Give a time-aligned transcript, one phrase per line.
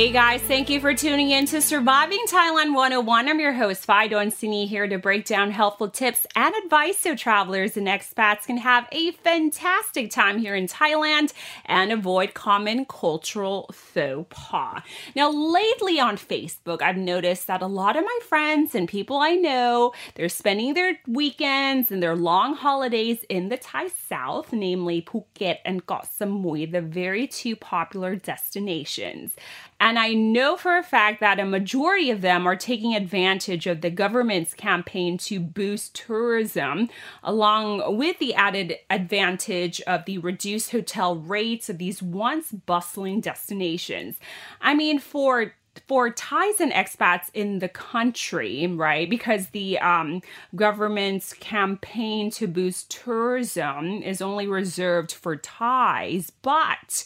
[0.00, 3.28] Hey guys, thank you for tuning in to Surviving Thailand 101.
[3.28, 7.76] I'm your host, Fidon Sini, here to break down helpful tips and advice so travelers
[7.76, 11.34] and expats can have a fantastic time here in Thailand
[11.66, 14.80] and avoid common cultural faux pas.
[15.14, 19.34] Now, lately on Facebook, I've noticed that a lot of my friends and people I
[19.34, 25.58] know, they're spending their weekends and their long holidays in the Thai South, namely Phuket
[25.66, 29.36] and Koh Samui, the very two popular destinations.
[29.80, 33.80] And I know for a fact that a majority of them are taking advantage of
[33.80, 36.90] the government's campaign to boost tourism,
[37.24, 44.18] along with the added advantage of the reduced hotel rates of these once bustling destinations.
[44.60, 45.54] I mean, for
[45.86, 49.08] for Thais and expats in the country, right?
[49.08, 50.20] Because the um,
[50.54, 57.04] government's campaign to boost tourism is only reserved for Thais, but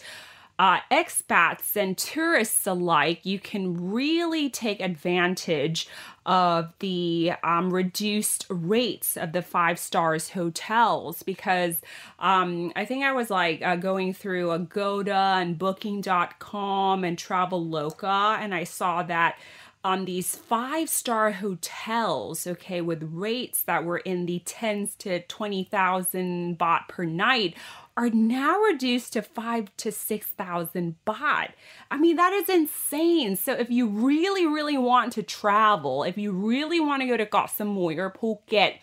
[0.59, 5.89] uh, expats and tourists alike, you can really take advantage
[6.27, 11.81] of the um, reduced rates of the five stars hotels because
[12.19, 18.55] um, I think I was like uh, going through Agoda and Booking.com and Traveloka, and
[18.55, 19.37] I saw that
[19.85, 26.59] on these five star hotels, okay, with rates that were in the tens to 20,000
[26.59, 27.55] baht per night
[27.97, 31.53] are now reduced to five to 6,000 baht.
[31.91, 33.37] I mean, that is insane.
[33.37, 37.27] So if you really, really want to travel, if you really want to go to
[37.27, 38.79] Koh Samui or Phuket,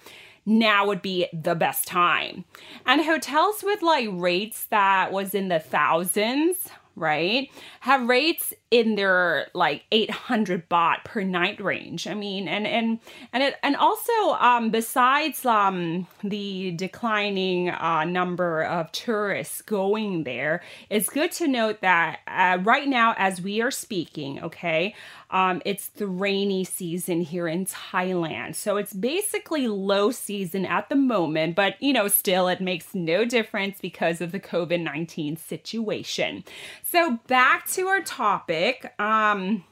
[0.46, 2.46] now would be the best time.
[2.86, 7.50] And hotels with like rates that was in the thousands, right?
[7.82, 12.08] Have rates in their like 800 baht per night range.
[12.08, 13.00] I mean, and and
[13.34, 20.62] and it and also um, besides um, the declining uh, number of tourists going there,
[20.90, 24.96] it's good to note that uh, right now, as we are speaking, okay,
[25.32, 30.96] um, it's the rainy season here in Thailand, so it's basically low season at the
[30.96, 31.56] moment.
[31.56, 36.44] But you know, still, it makes no difference because of the COVID 19 situation.
[36.84, 38.94] So back to our topic.
[39.00, 39.64] Um,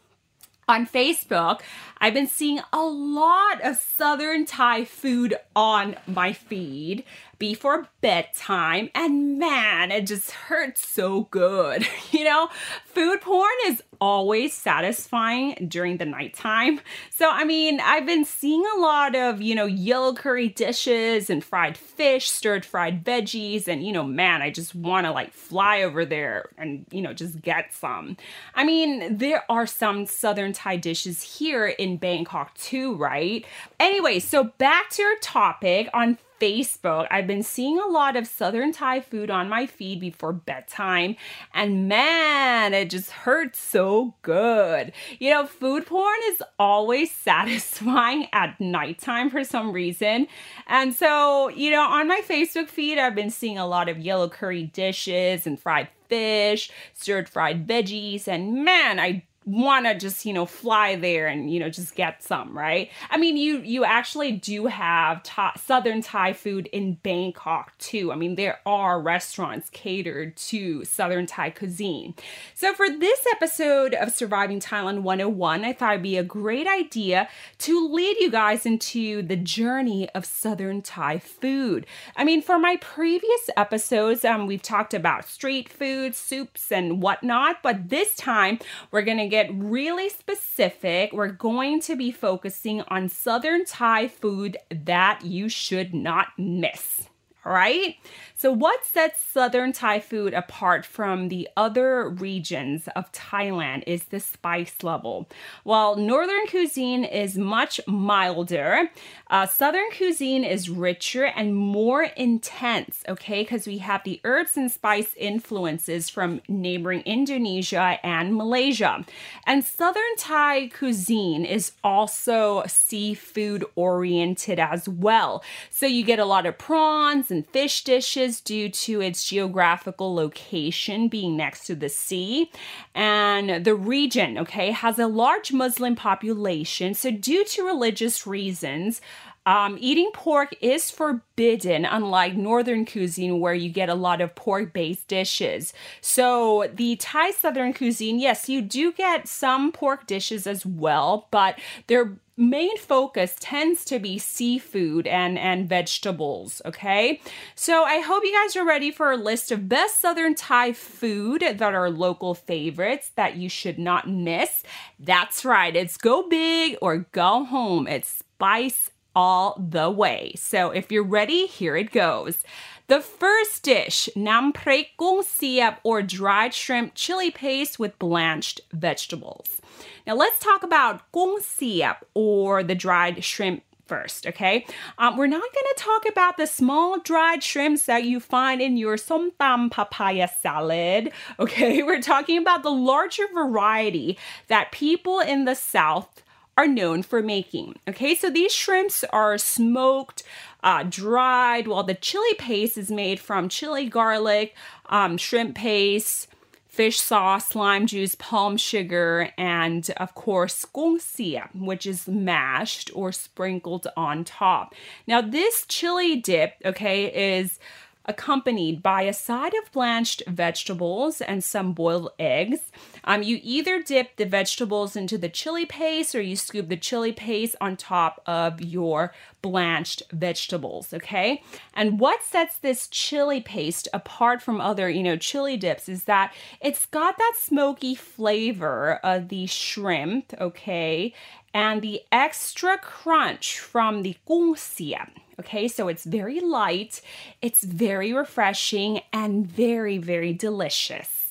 [0.70, 1.62] on Facebook,
[1.98, 7.04] I've been seeing a lot of Southern Thai food on my feed
[7.40, 11.88] before bedtime, and man, it just hurts so good.
[12.12, 12.50] You know,
[12.86, 16.82] food porn is always satisfying during the nighttime.
[17.12, 21.44] So, I mean, I've been seeing a lot of, you know, yellow curry dishes and
[21.44, 25.84] fried fish, stirred fried veggies, and, you know, man, I just want to like fly
[25.84, 28.18] over there and, you know, just get some.
[28.56, 33.46] I mean, there are some Southern Thai dishes here in Bangkok too, right?
[33.80, 38.72] Anyway, so back to our topic on Facebook, I've been seeing a lot of Southern
[38.72, 41.16] Thai food on my feed before bedtime,
[41.54, 44.92] and man, it just hurts so good.
[45.20, 50.28] You know, food porn is always satisfying at nighttime for some reason.
[50.68, 54.30] And so, you know, on my Facebook feed, I've been seeing a lot of yellow
[54.30, 60.34] curry dishes and fried fish, stirred fried veggies, and man, I want to just you
[60.34, 62.90] know fly there and you know just get some right?
[63.10, 68.12] I mean you you actually do have ta- southern thai food in bangkok too.
[68.12, 72.16] I mean there are restaurants catered to southern thai cuisine.
[72.54, 77.30] So for this episode of surviving thailand 101 i thought it'd be a great idea
[77.60, 81.86] to lead you guys into the journey of southern thai food.
[82.16, 87.64] I mean for my previous episodes um, we've talked about street food soups and whatnot
[87.64, 88.60] but this time
[88.92, 95.24] we're gonna get really specific, we're going to be focusing on Southern Thai food that
[95.24, 97.08] you should not miss.
[97.46, 97.96] All right.
[98.40, 104.22] So, what sets Southern Thai food apart from the other regions of Thailand is the
[104.22, 105.28] spice level.
[105.64, 108.92] While Northern cuisine is much milder,
[109.30, 113.42] uh, Southern cuisine is richer and more intense, okay?
[113.42, 119.04] Because we have the herbs and spice influences from neighboring Indonesia and Malaysia.
[119.46, 125.44] And Southern Thai cuisine is also seafood oriented as well.
[125.72, 130.14] So, you get a lot of prawns and and fish dishes due to its geographical
[130.14, 132.52] location being next to the sea.
[132.94, 136.94] And the region, okay, has a large Muslim population.
[136.94, 139.02] So, due to religious reasons,
[139.46, 144.74] um, eating pork is forbidden, unlike northern cuisine where you get a lot of pork
[144.74, 145.74] based dishes.
[146.02, 151.58] So, the Thai southern cuisine, yes, you do get some pork dishes as well, but
[151.88, 157.20] their main focus tends to be seafood and and vegetables okay
[157.54, 161.42] so i hope you guys are ready for a list of best southern thai food
[161.42, 164.64] that are local favorites that you should not miss
[165.00, 170.34] that's right it's go big or go home it's spice all the way.
[170.38, 172.44] So if you're ready, here it goes.
[172.90, 179.62] The first dish, nam pre kung siap or dried shrimp chili paste with blanched vegetables.
[180.08, 184.66] Now let's talk about kung siap or the dried shrimp first, okay?
[184.98, 188.76] Um, we're not going to talk about the small dried shrimps that you find in
[188.76, 191.84] your somtam papaya salad, okay?
[191.84, 196.24] We're talking about the larger variety that people in the South
[196.60, 197.74] are known for making.
[197.88, 200.24] Okay, so these shrimps are smoked,
[200.64, 204.56] uh, dried, while the chili paste is made from chili garlic,
[204.88, 206.28] um, shrimp paste,
[206.68, 213.12] fish sauce, lime juice, palm sugar, and of course, kung siap, which is mashed or
[213.12, 214.74] sprinkled on top.
[215.06, 217.60] Now, this chili dip, okay, is
[218.06, 222.72] accompanied by a side of blanched vegetables and some boiled eggs.
[223.04, 227.12] Um, you either dip the vegetables into the chili paste or you scoop the chili
[227.12, 231.44] paste on top of your blanched vegetables, okay?
[231.74, 236.34] And what sets this chili paste apart from other, you know, chili dips is that
[236.62, 241.14] it's got that smoky flavor of the shrimp, okay?
[241.54, 245.10] And the extra crunch from the kung siap.
[245.40, 247.02] Okay, so it's very light,
[247.42, 251.30] it's very refreshing, and very, very delicious.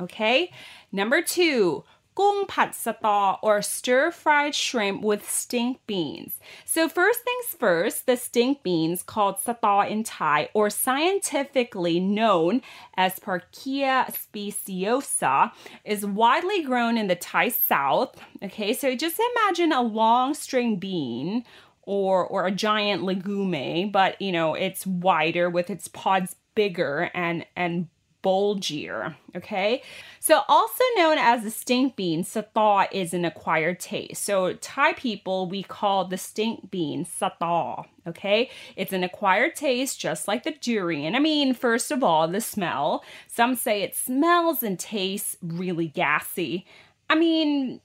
[0.00, 0.50] Okay,
[0.90, 1.84] number two,
[2.48, 6.38] Pat sata or stir fried shrimp with stink beans.
[6.64, 12.62] So, first things first, the stink beans, called sata in Thai or scientifically known
[12.96, 15.52] as Parkia speciosa,
[15.84, 18.16] is widely grown in the Thai South.
[18.42, 21.44] Okay, so just imagine a long string bean
[21.82, 27.46] or or a giant legume, but you know, it's wider with its pods bigger and
[27.56, 27.88] and
[28.22, 29.14] bulgier.
[29.36, 29.82] Okay.
[30.20, 34.22] So, also known as the stink bean, satay is an acquired taste.
[34.22, 37.86] So, Thai people, we call the stink bean satay.
[38.06, 38.50] Okay.
[38.76, 41.14] It's an acquired taste, just like the durian.
[41.14, 43.04] I mean, first of all, the smell.
[43.26, 46.66] Some say it smells and tastes really gassy.
[47.12, 47.80] I mean,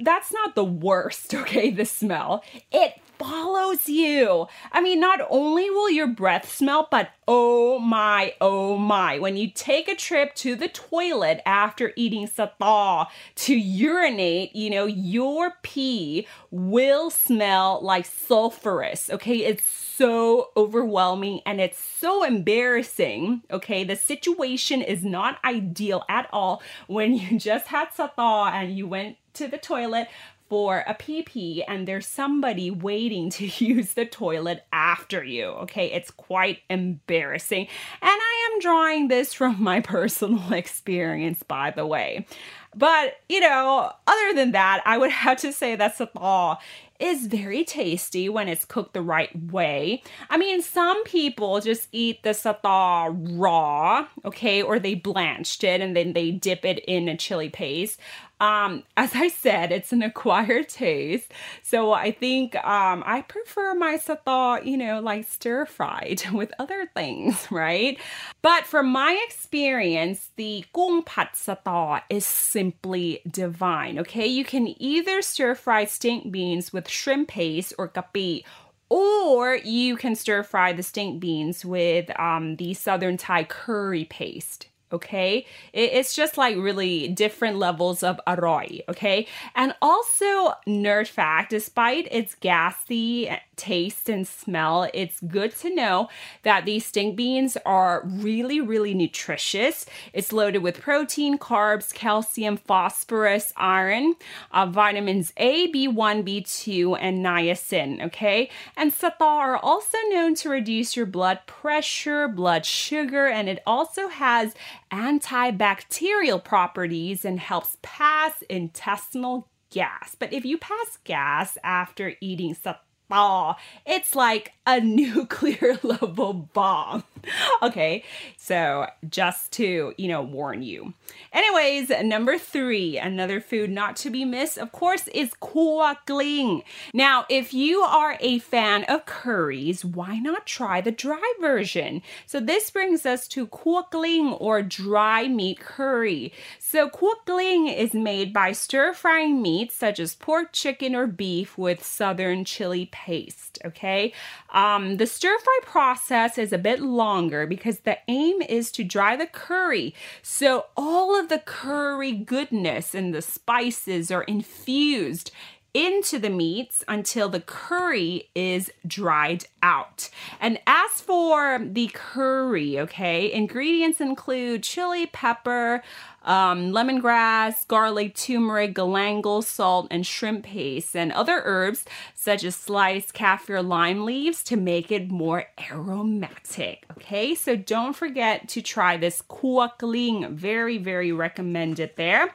[0.00, 1.70] that's not the worst, okay?
[1.70, 2.44] The smell.
[2.70, 4.46] It follows you.
[4.72, 9.18] I mean, not only will your breath smell, but oh my, oh my.
[9.18, 14.86] When you take a trip to the toilet after eating satay to urinate, you know,
[14.86, 19.44] your pee will smell like sulfurous, okay?
[19.44, 19.66] It's
[19.96, 23.84] so overwhelming and it's so embarrassing, okay?
[23.84, 29.16] The situation is not ideal at all when you just had satay and you went
[29.34, 30.08] to the toilet
[30.48, 35.46] for a PP and there's somebody waiting to use the toilet after you.
[35.46, 37.66] Okay, it's quite embarrassing.
[38.02, 42.26] And I am drawing this from my personal experience, by the way.
[42.74, 46.58] But, you know, other than that, I would have to say that's that satay
[46.98, 50.02] is very tasty when it's cooked the right way.
[50.30, 55.96] I mean, some people just eat the satay raw, okay, or they blanched it and
[55.96, 58.00] then they dip it in a chili paste.
[58.40, 61.32] Um, as I said, it's an acquired taste.
[61.62, 66.86] So I think um, I prefer my satay, you know, like stir fried with other
[66.94, 67.98] things, right?
[68.42, 74.26] But from my experience, the gung pat satay is simply divine, okay?
[74.26, 78.44] You can either stir fry stink beans with shrimp paste or kapi
[78.88, 84.68] or you can stir fry the stink beans with um, the southern Thai curry paste
[84.92, 85.44] okay?
[85.72, 89.26] It's just like really different levels of aroy okay?
[89.54, 96.08] And also nerd fact despite its gassy taste and smell it's good to know
[96.42, 103.52] that these stink beans are really really nutritious it's loaded with protein carbs calcium phosphorus
[103.56, 104.14] iron
[104.52, 110.96] uh, vitamins a b1 b2 and niacin okay and satay are also known to reduce
[110.96, 114.54] your blood pressure blood sugar and it also has
[114.92, 120.16] antibacterial properties and helps pass intestinal gas.
[120.18, 123.56] But if you pass gas after eating satay, ball.
[123.84, 127.04] It's like a nuclear level bomb.
[127.62, 128.04] okay,
[128.36, 130.94] so just to, you know, warn you.
[131.32, 136.62] Anyways, number three, another food not to be missed, of course, is kuah gling.
[136.92, 142.02] Now, if you are a fan of curries, why not try the dry version?
[142.26, 146.32] So this brings us to kuah gling or dry meat curry.
[146.58, 151.58] So kuah gling is made by stir frying meats such as pork, chicken, or beef
[151.58, 153.58] with southern chili paste.
[153.64, 154.12] Okay,
[154.50, 156.80] um, the stir fry process is a bit
[157.16, 159.94] longer because the aim is to dry the curry.
[160.20, 165.30] So all of the curry goodness and the spices are infused
[165.76, 170.08] into the meats until the curry is dried out.
[170.40, 175.82] And as for the curry, okay, ingredients include chili, pepper,
[176.24, 183.12] um, lemongrass, garlic, turmeric, galangal, salt, and shrimp paste, and other herbs such as sliced
[183.12, 186.86] kaffir lime leaves to make it more aromatic.
[186.92, 190.34] Okay, so don't forget to try this kuah gling.
[190.34, 192.34] Very, very recommended there.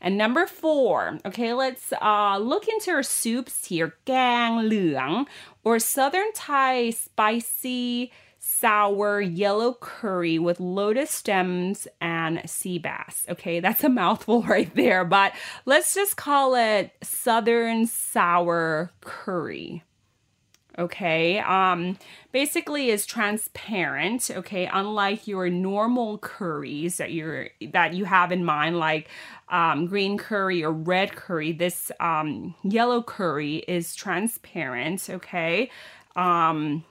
[0.00, 3.96] And number four, okay, let's uh, look into our soups here.
[4.04, 5.26] Gang Liang
[5.64, 13.26] or Southern Thai spicy sour yellow curry with lotus stems and sea bass.
[13.28, 15.32] Okay, that's a mouthful right there, but
[15.66, 19.84] let's just call it Southern sour curry
[20.78, 21.38] okay?
[21.40, 21.98] Um
[22.32, 24.66] basically is transparent okay?
[24.72, 29.08] Unlike your normal curries that you're that you have in mind like
[29.48, 35.70] um, green curry or red curry this um yellow curry is transparent okay?
[36.16, 36.84] Um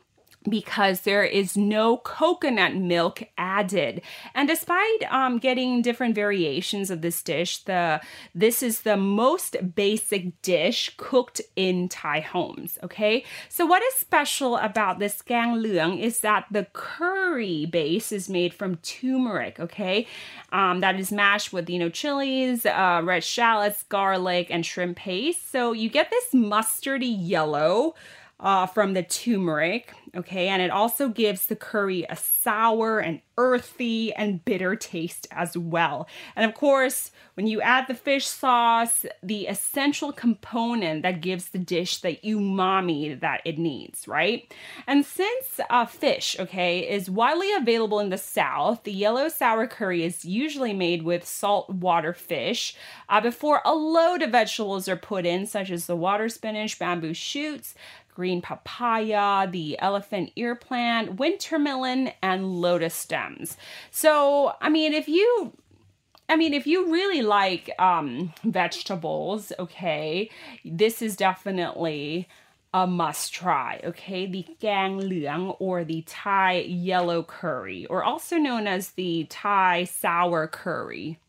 [0.50, 4.02] because there is no coconut milk added.
[4.34, 8.02] And despite um, getting different variations of this dish, the
[8.34, 12.78] this is the most basic dish cooked in Thai homes.
[12.84, 18.30] Okay, so what is special about this gang leung is that the curry base is
[18.30, 19.60] made from turmeric.
[19.60, 20.08] Okay,
[20.52, 25.52] um, that is mashed with you know chilies, uh, red shallots, garlic, and shrimp paste.
[25.52, 27.96] So you get this mustardy yellow
[28.40, 29.94] uh, from the turmeric.
[30.16, 35.56] Okay, and it also gives the curry a sour and earthy and bitter taste as
[35.56, 36.08] well.
[36.36, 41.60] And of course, when you add the fish sauce, the essential component that gives the
[41.60, 44.52] dish the umami that it needs, right?
[44.88, 50.04] And since uh, fish, okay, is widely available in the South, the yellow sour curry
[50.04, 52.76] is usually made with saltwater fish
[53.08, 57.14] uh, before a load of vegetables are put in, such as the water spinach, bamboo
[57.14, 57.74] shoots,
[58.20, 63.56] green papaya, the elephant ear plant, winter melon, and lotus stems.
[63.92, 65.54] So, I mean, if you
[66.28, 70.30] I mean, if you really like um, vegetables, okay,
[70.66, 72.28] this is definitely
[72.74, 74.26] a must try, okay?
[74.26, 80.46] The gang liang or the Thai yellow curry, or also known as the Thai sour
[80.46, 81.20] curry,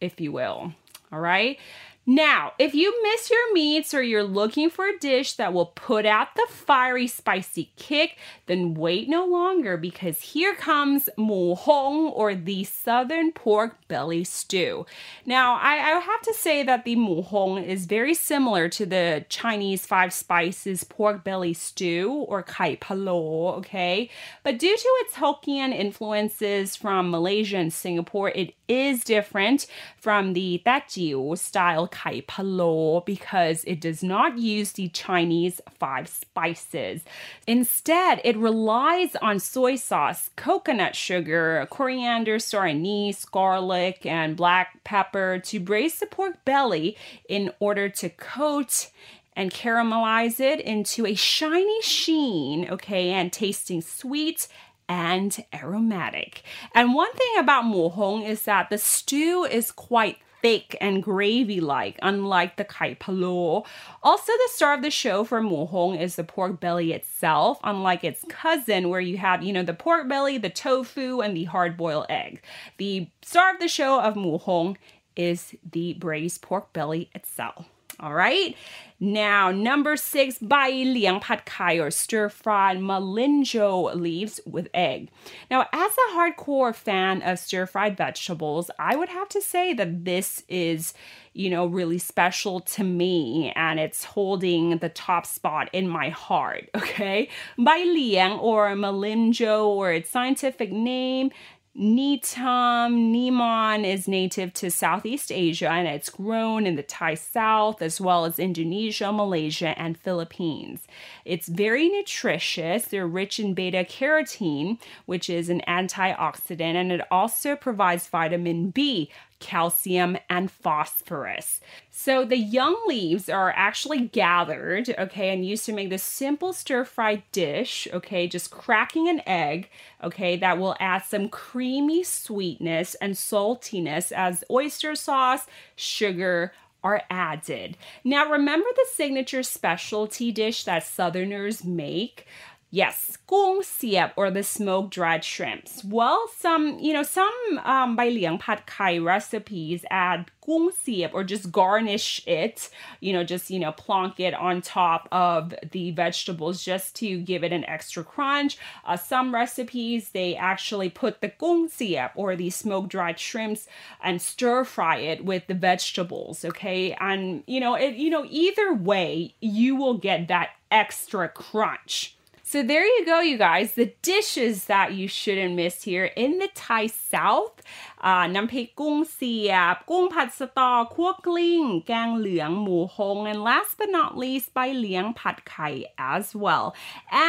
[0.00, 0.72] if you will.
[1.12, 1.58] All right.
[2.04, 6.04] Now, if you miss your meats or you're looking for a dish that will put
[6.04, 12.34] out the fiery, spicy kick, then wait no longer because here comes mu hong or
[12.34, 14.86] the southern pork belly stew.
[15.26, 19.26] Now, I, I have to say that the mu hong is very similar to the
[19.28, 24.08] Chinese five spices pork belly stew or kai palo, okay?
[24.44, 29.66] But due to its Hokkien influences from Malaysia and Singapore, it is different
[29.98, 37.02] from the Teochew style kai palo because it does not use the Chinese five spices.
[37.46, 45.40] Instead, it relies on soy sauce, coconut sugar, coriander, star anise, garlic, and black pepper
[45.44, 46.96] to braise the pork belly
[47.28, 48.88] in order to coat
[49.34, 54.48] and caramelize it into a shiny sheen, okay, and tasting sweet
[54.88, 56.42] and aromatic.
[56.74, 61.98] And one thing about mohong is that the stew is quite thick and gravy like,
[62.02, 63.64] unlike the kai palo.
[64.02, 68.24] Also, the star of the show for mohong is the pork belly itself, unlike its
[68.28, 72.06] cousin, where you have, you know, the pork belly, the tofu, and the hard boiled
[72.08, 72.42] egg.
[72.76, 74.76] The star of the show of mohong
[75.16, 77.66] is the braised pork belly itself.
[78.02, 78.56] All right.
[78.98, 85.08] Now, number six, bai liang pad kai or stir fried malinjo leaves with egg.
[85.50, 90.04] Now, as a hardcore fan of stir fried vegetables, I would have to say that
[90.04, 90.94] this is,
[91.32, 96.68] you know, really special to me and it's holding the top spot in my heart.
[96.92, 97.28] Okay.
[97.56, 101.30] Bai liang or malinjo or its scientific name
[101.74, 107.98] Gnetum gnemon is native to Southeast Asia and it's grown in the Thai South as
[107.98, 110.86] well as Indonesia, Malaysia, and Philippines.
[111.24, 112.84] It's very nutritious.
[112.84, 119.10] They're rich in beta carotene, which is an antioxidant, and it also provides vitamin B,
[119.42, 121.60] calcium, and phosphorus.
[121.90, 126.84] So the young leaves are actually gathered, okay, and used to make this simple stir
[126.84, 129.68] fried dish, okay, just cracking an egg,
[130.02, 135.46] okay, that will add some creamy sweetness and saltiness as oyster sauce,
[135.76, 136.52] sugar,
[136.84, 137.76] are added.
[138.02, 142.26] Now, remember the signature specialty dish that Southerners make?
[142.74, 145.84] Yes, gong siep or the smoke dried shrimps.
[145.84, 151.22] Well, some, you know, some um, bai liang pad kai recipes add gong siep or
[151.22, 156.64] just garnish it, you know, just, you know, plonk it on top of the vegetables
[156.64, 158.56] just to give it an extra crunch.
[158.86, 163.68] Uh, some recipes, they actually put the gong siep or the smoke dried shrimps
[164.02, 166.96] and stir fry it with the vegetables, okay?
[166.98, 172.16] And, you know, it, you know, either way, you will get that extra crunch.
[172.51, 173.73] So there you go, you guys.
[173.73, 177.61] The dishes that you shouldn't miss here in the Thai South.
[178.09, 185.73] Uh, น้ำพริกกุ้งเสียบกุ้งผัดสตอคั่วกลิ้งแกงเหลืองหมูฮง and last but not least by Liang Pad Kai
[186.13, 186.67] as well.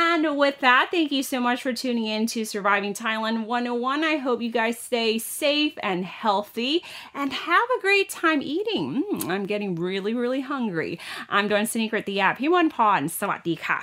[0.05, 4.05] And with that, thank you so much for tuning in to Surviving Thailand 101.
[4.13, 5.11] I hope you guys stay
[5.43, 6.75] safe and healthy
[7.19, 8.87] and have a great time eating.
[9.13, 10.93] Mm, I'm getting really, really hungry.
[11.35, 12.35] I'm doing Sneaker at the app.
[12.41, 13.81] พี่วันพรสวัสดีค่ะ